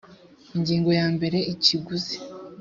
[0.55, 2.17] ingingo ya mbere ikiguzi